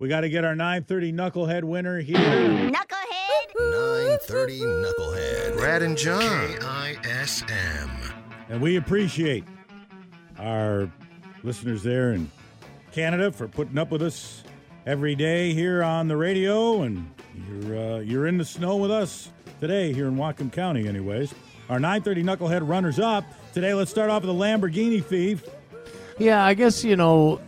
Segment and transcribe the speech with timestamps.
[0.00, 2.16] We got to get our 930 Knucklehead winner here.
[2.16, 3.54] Knucklehead.
[3.58, 5.56] 930 Knucklehead.
[5.58, 6.20] Brad and John.
[6.58, 7.90] K-I-S-M.
[8.48, 9.44] And we appreciate
[10.38, 10.90] our
[11.42, 12.30] listeners there in
[12.92, 14.42] Canada for putting up with us
[14.86, 16.80] every day here on the radio.
[16.80, 17.12] And
[17.46, 19.30] you're, uh, you're in the snow with us
[19.60, 21.34] today here in Whatcom County, anyways.
[21.68, 23.24] Our 930 Knucklehead runners up.
[23.52, 25.44] Today, let's start off with a Lamborghini thief.
[26.18, 27.38] Yeah, I guess you know.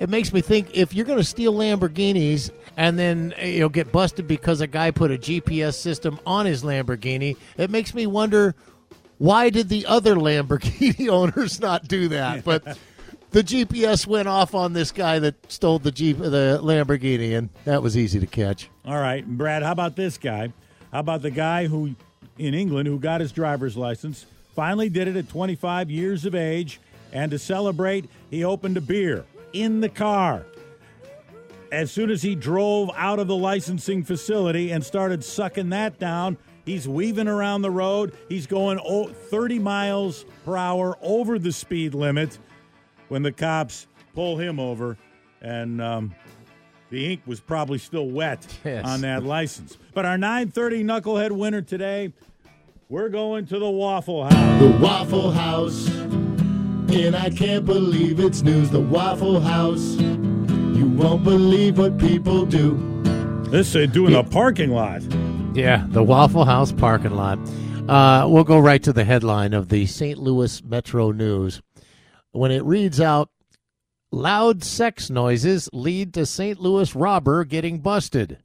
[0.00, 3.68] It makes me think if you're going to steal Lamborghinis and then eh, you know
[3.68, 8.06] get busted because a guy put a GPS system on his Lamborghini, it makes me
[8.06, 8.54] wonder
[9.18, 12.44] why did the other Lamborghini owners not do that?
[12.44, 12.78] But
[13.30, 17.82] the GPS went off on this guy that stole the Jeep, the Lamborghini, and that
[17.82, 18.70] was easy to catch.
[18.84, 20.52] All right, Brad, how about this guy?
[20.92, 21.94] How about the guy who
[22.38, 26.80] in England who got his driver's license, finally did it at 25 years of age,
[27.12, 30.44] and to celebrate, he opened a beer in the car.
[31.70, 36.38] As soon as he drove out of the licensing facility and started sucking that down,
[36.64, 38.14] he's weaving around the road.
[38.28, 38.78] He's going
[39.12, 42.38] 30 miles per hour over the speed limit
[43.08, 44.96] when the cops pull him over.
[45.42, 46.14] And um,
[46.90, 48.84] the ink was probably still wet yes.
[48.84, 49.76] on that license.
[49.94, 52.12] But our 930 Knucklehead winner today,
[52.88, 54.60] we're going to the Waffle House.
[54.60, 56.17] The Waffle House.
[56.90, 58.70] And I can't believe it's news.
[58.70, 59.96] The Waffle House.
[59.96, 62.76] You won't believe what people do.
[63.50, 65.02] This they do in the parking lot.
[65.54, 67.38] Yeah, the Waffle House parking lot.
[67.88, 70.18] Uh, we'll go right to the headline of the St.
[70.18, 71.60] Louis Metro News.
[72.32, 73.30] When it reads out,
[74.10, 76.58] loud sex noises lead to St.
[76.58, 78.38] Louis robber getting busted.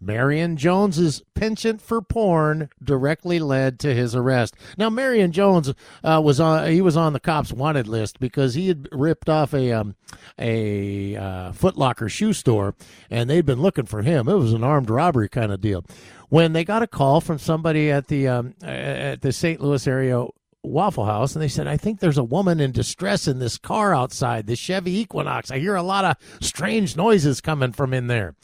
[0.00, 4.54] Marion Jones's penchant for porn directly led to his arrest.
[4.76, 5.72] Now, Marion Jones
[6.04, 9.54] uh, was on he was on the cops' wanted list because he had ripped off
[9.54, 9.96] a um,
[10.38, 12.74] a uh, Footlocker shoe store,
[13.10, 14.28] and they'd been looking for him.
[14.28, 15.84] It was an armed robbery kind of deal.
[16.28, 19.60] When they got a call from somebody at the um, at the St.
[19.60, 20.26] Louis area
[20.66, 23.94] Waffle House, and they said, I think there's a woman in distress in this car
[23.94, 25.50] outside, the Chevy Equinox.
[25.50, 28.34] I hear a lot of strange noises coming from in there.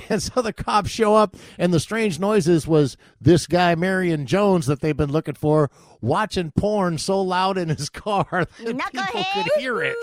[0.08, 4.66] And so the cops show up, and the strange noises was this guy, Marion Jones,
[4.66, 9.52] that they've been looking for, watching porn so loud in his car that people could
[9.56, 9.96] hear it.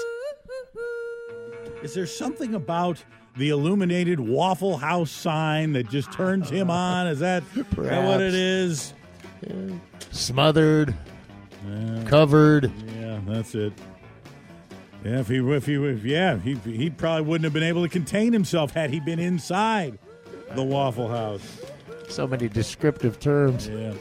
[1.84, 3.04] Is there something about
[3.38, 7.08] the illuminated Waffle House sign that just turns him on?
[7.08, 8.94] Is that, that what it is?
[9.48, 9.76] Yeah.
[10.12, 10.96] Smothered,
[11.68, 12.04] yeah.
[12.06, 12.72] covered.
[13.00, 13.74] Yeah, that's it.
[15.04, 17.90] Yeah, if he, if he, if, yeah, he, he probably wouldn't have been able to
[17.90, 19.98] contain himself had he been inside
[20.54, 21.62] the Waffle House.
[22.08, 23.68] So many descriptive terms.
[23.68, 23.94] Yeah.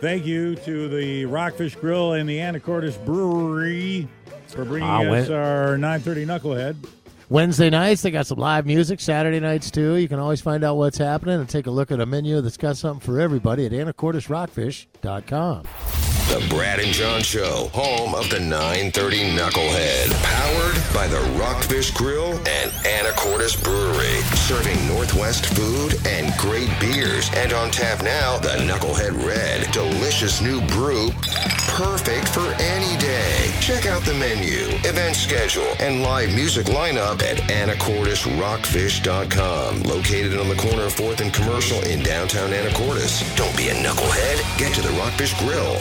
[0.00, 4.08] Thank you to the Rockfish Grill and the Anacortes Brewery
[4.48, 6.76] for bringing uh, us our 930 Knucklehead.
[7.30, 9.00] Wednesday nights, they got some live music.
[9.00, 9.94] Saturday nights, too.
[9.94, 12.56] You can always find out what's happening and take a look at a menu that's
[12.58, 15.64] got something for everybody at anacortesrockfish.com.
[16.28, 20.10] The Brad and John Show, home of the 930 Knucklehead.
[20.22, 24.22] Powered by the Rockfish Grill and Anacortes Brewery.
[24.34, 27.28] Serving Northwest food and great beers.
[27.34, 29.70] And on tap now, the Knucklehead Red.
[29.70, 31.10] Delicious new brew.
[31.68, 33.52] Perfect for any day.
[33.60, 39.82] Check out the menu, event schedule, and live music lineup at AnacortesRockfish.com.
[39.82, 43.22] Located on the corner of 4th and Commercial in downtown Anacortes.
[43.36, 44.40] Don't be a knucklehead.
[44.58, 45.80] Get to the Rockfish Grill.